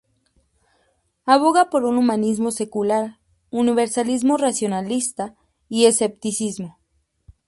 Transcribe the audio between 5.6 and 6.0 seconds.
y